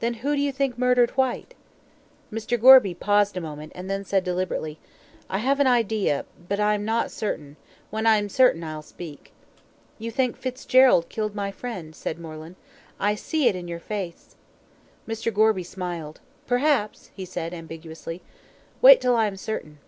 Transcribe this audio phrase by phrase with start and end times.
[0.00, 1.54] "Then who do you think murdered Whyte?"
[2.32, 2.60] Mr.
[2.60, 4.80] Gorby paused a moment, and then said deliberately:
[5.30, 7.54] "I have an idea but I am not certain
[7.88, 9.30] when I am certain, I'll speak."
[10.00, 12.56] "You think Fitzgerald killed my friend," said Moreland.
[12.98, 14.34] "I see it in your face."
[15.06, 15.32] Mr.
[15.32, 16.18] Gorby smiled.
[16.44, 18.20] "Perhaps," he said, ambiguously.
[18.80, 19.78] "Wait till I'm certain."